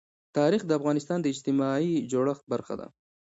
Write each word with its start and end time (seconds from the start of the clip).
تاریخ 0.37 0.61
د 0.67 0.71
افغانستان 0.79 1.17
د 1.21 1.27
اجتماعي 1.33 1.93
جوړښت 2.11 2.43
برخه 2.53 2.75
ده. 2.79 2.87